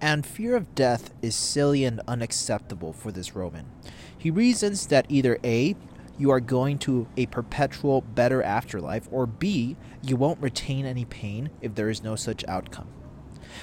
[0.00, 3.66] and fear of death is silly and unacceptable for this Roman.
[4.16, 5.76] He reasons that either A,
[6.18, 11.50] you are going to a perpetual better afterlife, or B, you won't retain any pain
[11.60, 12.88] if there is no such outcome.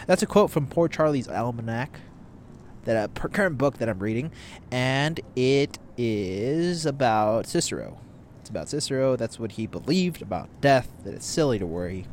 [0.05, 1.89] That's a quote from Poor Charlie's Almanack,
[2.85, 4.31] that a current book that I'm reading,
[4.71, 7.99] and it is about Cicero.
[8.39, 9.15] It's about Cicero.
[9.15, 10.89] That's what he believed about death.
[11.03, 12.05] That it's silly to worry,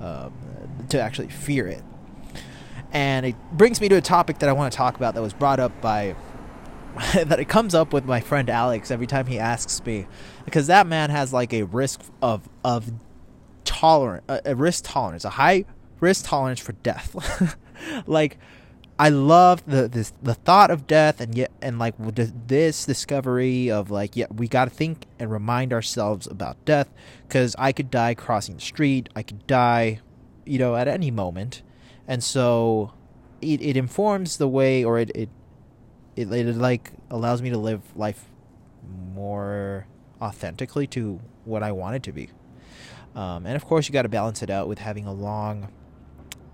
[0.00, 0.32] um,
[0.88, 1.82] to actually fear it.
[2.92, 5.32] And it brings me to a topic that I want to talk about that was
[5.32, 6.14] brought up by
[7.14, 10.06] that it comes up with my friend Alex every time he asks me
[10.44, 12.92] because that man has like a risk of of
[13.64, 15.64] tolerant a, risk tolerance, a high
[16.00, 17.56] risk tolerance for death.
[18.06, 18.38] like
[18.98, 23.90] I love the this the thought of death and yet and like this discovery of
[23.90, 26.92] like yeah we got to think and remind ourselves about death
[27.26, 30.00] because I could die crossing the street I could die
[30.44, 31.62] you know at any moment
[32.12, 32.92] and so
[33.40, 35.28] it, it informs the way or it, it
[36.14, 38.26] it, it like allows me to live life
[39.14, 39.86] more
[40.20, 42.28] authentically to what I want it to be
[43.14, 45.72] um, and of course you got to balance it out with having a long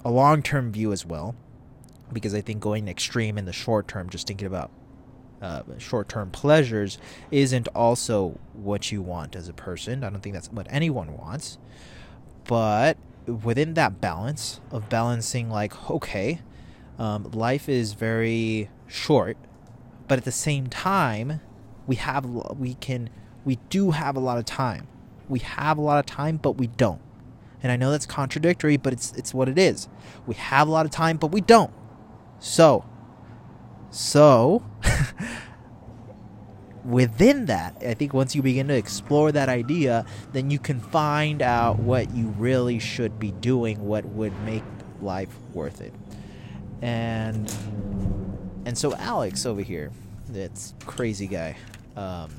[0.05, 1.35] a long term view as well
[2.13, 4.71] because I think going extreme in the short term, just thinking about
[5.41, 6.99] uh, short term pleasures,
[7.31, 10.05] isn't also what you want as a person.
[10.05, 11.59] I don't think that's what anyone wants.
[12.45, 12.97] But
[13.29, 16.41] within that balance of balancing, like, okay,
[16.99, 19.37] um, life is very short,
[20.09, 21.41] but at the same time,
[21.87, 23.11] we have, we can,
[23.45, 24.89] we do have a lot of time.
[25.29, 27.01] We have a lot of time, but we don't.
[27.63, 29.89] And I know that's contradictory, but it's it's what it is.
[30.27, 31.73] We have a lot of time, but we don't.
[32.39, 32.85] So,
[33.91, 34.63] so
[36.89, 41.43] within that, I think once you begin to explore that idea, then you can find
[41.43, 44.63] out what you really should be doing, what would make
[45.01, 45.93] life worth it.
[46.81, 47.53] And
[48.65, 49.91] and so Alex over here,
[50.29, 51.57] that's crazy guy.
[51.97, 52.31] Um,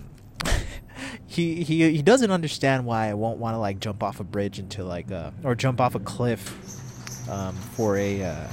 [1.27, 4.59] he he he doesn't understand why I won't want to like jump off a bridge
[4.59, 6.49] into like uh or jump off a cliff
[7.29, 8.47] um, for a uh,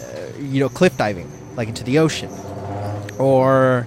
[0.00, 2.30] uh, you know, cliff diving, like into the ocean,
[3.18, 3.86] or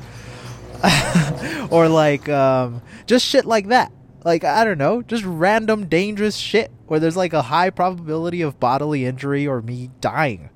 [1.69, 3.91] or like um, just shit like that.
[4.23, 8.59] Like I don't know, just random dangerous shit where there's like a high probability of
[8.59, 10.49] bodily injury or me dying.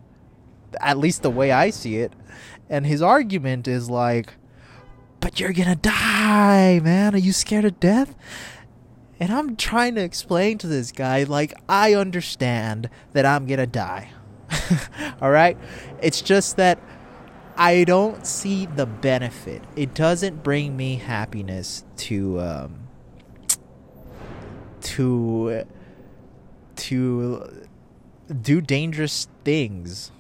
[0.80, 2.14] At least the way I see it.
[2.70, 4.34] And his argument is like,
[5.20, 7.16] but you're gonna die, man.
[7.16, 8.16] Are you scared of death?
[9.20, 14.12] And I'm trying to explain to this guy, like, I understand that I'm gonna die.
[15.22, 15.58] All right?
[16.02, 16.80] It's just that
[17.58, 19.64] I don't see the benefit.
[19.76, 22.80] It doesn't bring me happiness to um
[24.82, 25.64] to
[26.76, 27.68] to
[28.42, 30.12] do dangerous things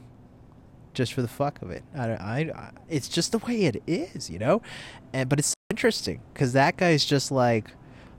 [0.94, 1.84] just for the fuck of it.
[1.94, 4.62] I, I, it's just the way it is, you know.
[5.13, 7.72] And but it's interesting because that guy's just like,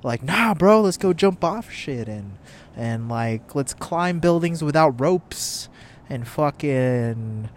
[0.03, 2.39] like, nah, bro, let's go jump off shit and
[2.77, 5.69] and like let's climb buildings without ropes
[6.09, 7.49] and fucking.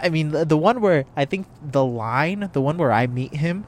[0.00, 3.34] I mean, the, the one where I think the line, the one where I meet
[3.34, 3.66] him,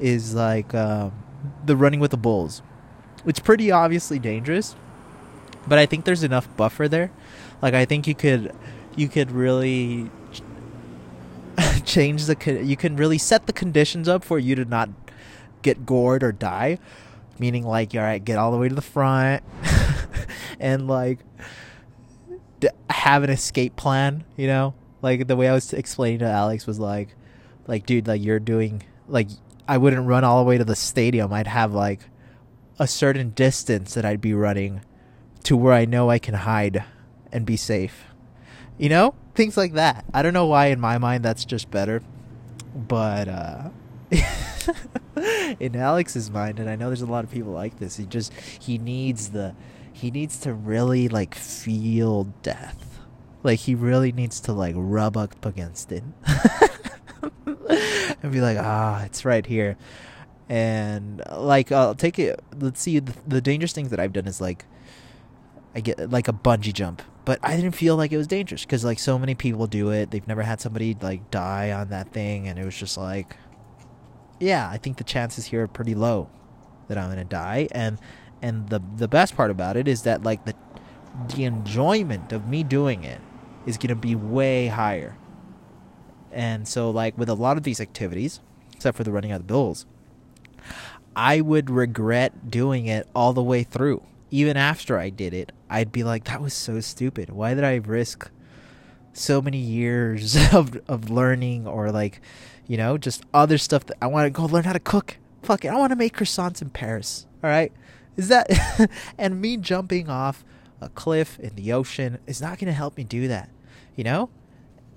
[0.00, 1.12] is like um,
[1.64, 2.62] the running with the bulls.
[3.24, 4.76] It's pretty obviously dangerous,
[5.66, 7.10] but I think there's enough buffer there.
[7.62, 8.54] Like I think you could,
[8.96, 10.10] you could really
[11.84, 12.62] change the.
[12.64, 14.90] You can really set the conditions up for you to not
[15.62, 16.78] get gored or die.
[17.40, 19.44] Meaning, like, all right, get all the way to the front,
[20.58, 21.20] and like
[22.90, 24.74] have an escape plan, you know?
[25.02, 27.14] Like the way I was explaining to Alex was like
[27.66, 29.28] like dude, like you're doing like
[29.68, 31.32] I wouldn't run all the way to the stadium.
[31.32, 32.00] I'd have like
[32.78, 34.80] a certain distance that I'd be running
[35.44, 36.84] to where I know I can hide
[37.32, 38.04] and be safe.
[38.78, 39.14] You know?
[39.34, 40.04] Things like that.
[40.12, 42.02] I don't know why in my mind that's just better.
[42.74, 43.70] But uh
[45.60, 48.32] in Alex's mind and I know there's a lot of people like this, he just
[48.32, 49.54] he needs the
[49.92, 52.97] he needs to really like feel death.
[53.42, 56.02] Like he really needs to like rub up against it
[58.22, 59.76] and be like, ah, it's right here.
[60.48, 62.40] And like, I'll take it.
[62.58, 62.98] Let's see.
[62.98, 64.64] The, the dangerous things that I've done is like,
[65.74, 68.84] I get like a bungee jump, but I didn't feel like it was dangerous because
[68.84, 70.10] like so many people do it.
[70.10, 73.36] They've never had somebody like die on that thing, and it was just like,
[74.40, 76.30] yeah, I think the chances here are pretty low
[76.88, 77.98] that I'm gonna die, and
[78.40, 80.54] and the the best part about it is that like the
[81.34, 83.20] the enjoyment of me doing it
[83.68, 85.16] is going to be way higher.
[86.32, 88.40] And so like with a lot of these activities,
[88.74, 89.84] except for the running out of bills,
[91.14, 94.02] I would regret doing it all the way through.
[94.30, 97.30] Even after I did it, I'd be like that was so stupid.
[97.30, 98.30] Why did I risk
[99.12, 102.20] so many years of of learning or like,
[102.66, 105.18] you know, just other stuff that I want to go learn how to cook.
[105.42, 107.26] Fuck it, I want to make croissants in Paris.
[107.42, 107.72] All right,
[108.16, 108.48] is that
[109.18, 110.44] and me jumping off
[110.80, 113.50] a cliff in the ocean is not going to help me do that.
[113.98, 114.30] You know,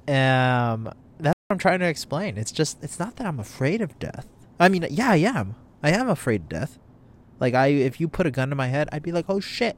[0.08, 2.38] um, that's what I'm trying to explain.
[2.38, 4.28] It's just it's not that I'm afraid of death.
[4.60, 5.56] I mean, yeah, I am.
[5.82, 6.78] I am afraid of death.
[7.40, 9.76] Like I, if you put a gun to my head, I'd be like, oh shit,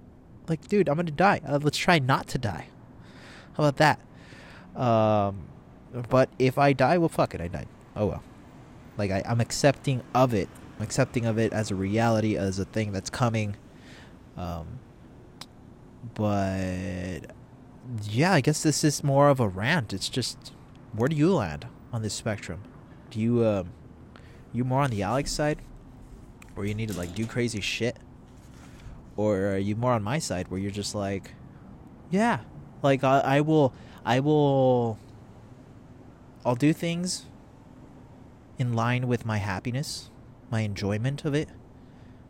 [0.50, 1.40] like dude, I'm gonna die.
[1.48, 2.68] Uh, let's try not to die.
[3.54, 4.02] How about that?
[4.76, 5.46] Um,
[6.10, 7.70] but if I die, well, fuck it, I died.
[7.96, 8.24] Oh well.
[8.98, 10.50] Like I, I'm accepting of it.
[10.76, 13.56] I'm accepting of it as a reality, as a thing that's coming.
[14.36, 14.80] Um,
[16.14, 17.22] but
[18.04, 19.94] yeah, I guess this is more of a rant.
[19.94, 20.54] It's just,
[20.94, 22.64] where do you land on this spectrum?
[23.10, 23.72] Do you, um,
[24.52, 25.60] you more on the Alex side?
[26.56, 27.98] where you need to like do crazy shit
[29.16, 31.34] or are you more on my side where you're just like
[32.12, 32.40] yeah
[32.82, 33.74] like I, I will
[34.06, 34.98] i will
[36.46, 37.26] i'll do things
[38.58, 40.10] in line with my happiness
[40.52, 41.50] my enjoyment of it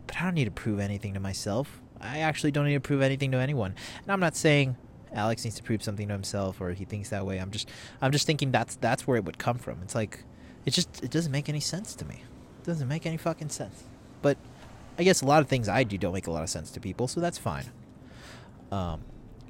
[0.08, 3.02] but i don't need to prove anything to myself i actually don't need to prove
[3.02, 4.78] anything to anyone and i'm not saying
[5.14, 7.70] alex needs to prove something to himself or he thinks that way i'm just
[8.02, 10.24] i'm just thinking that's that's where it would come from it's like
[10.66, 12.24] it just it doesn't make any sense to me
[12.62, 13.84] it doesn't make any fucking sense
[14.22, 14.38] but
[14.98, 16.80] I guess a lot of things I do don't make a lot of sense to
[16.80, 17.66] people, so that's fine.
[18.72, 19.02] Um,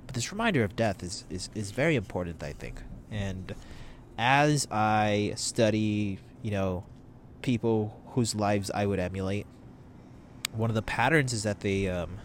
[0.05, 2.81] but this reminder of death is, is, is very important, I think.
[3.11, 3.53] And
[4.17, 6.85] as I study, you know,
[7.41, 9.45] people whose lives I would emulate,
[10.53, 12.19] one of the patterns is that they um,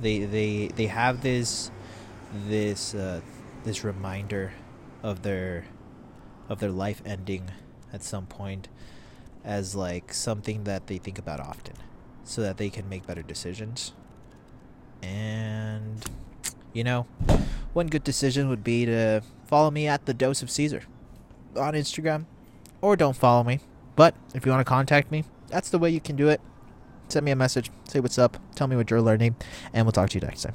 [0.00, 1.70] they they they have this
[2.46, 3.20] this uh,
[3.64, 4.52] this reminder
[5.02, 5.64] of their
[6.48, 7.50] of their life ending
[7.92, 8.68] at some point
[9.44, 11.74] as like something that they think about often
[12.24, 13.92] so that they can make better decisions.
[15.02, 16.04] And
[16.72, 17.06] you know,
[17.72, 20.82] one good decision would be to follow me at the dose of Caesar
[21.56, 22.26] on Instagram
[22.80, 23.60] or don't follow me.
[23.94, 26.40] But if you want to contact me, that's the way you can do it.
[27.08, 29.36] Send me a message, say what's up, tell me what you're learning,
[29.74, 30.54] and we'll talk to you next time.